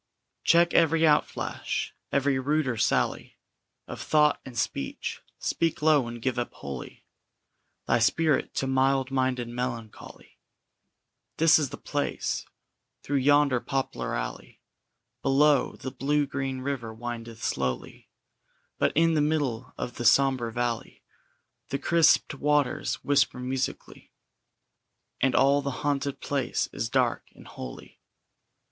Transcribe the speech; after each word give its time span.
]Check 0.43 0.73
every 0.73 1.01
outflash, 1.01 1.91
every 2.11 2.39
ruder 2.39 2.75
sally 2.75 3.37
Of 3.85 4.01
thought 4.01 4.41
and 4.43 4.57
speech; 4.57 5.21
speak 5.37 5.79
low, 5.83 6.07
and 6.07 6.19
give 6.19 6.39
up 6.39 6.51
wholly 6.53 7.05
Thy 7.85 7.99
spirit 7.99 8.55
to 8.55 8.65
mild 8.65 9.11
minded 9.11 9.47
Melancholy; 9.49 10.39
This 11.37 11.59
is 11.59 11.69
the 11.69 11.77
place. 11.77 12.47
Through 13.03 13.17
yonder 13.17 13.59
poplar 13.59 14.15
alley 14.15 14.59
Below, 15.21 15.75
the 15.75 15.91
blue 15.91 16.25
green 16.25 16.61
river 16.61 16.91
windeth 16.91 17.43
slowly; 17.43 18.09
But 18.79 18.93
in 18.97 19.13
the 19.13 19.21
middle 19.21 19.71
of 19.77 19.97
the 19.97 20.05
sombre 20.05 20.51
valley 20.51 21.03
The 21.69 21.77
crispèd 21.77 22.39
waters 22.39 22.95
whisper 23.03 23.37
musically, 23.39 24.13
And 25.21 25.35
all 25.35 25.61
the 25.61 25.69
haunted 25.85 26.21
place 26.21 26.69
is 26.73 26.89
dark 26.89 27.27
and 27.35 27.45
holy. 27.47 27.99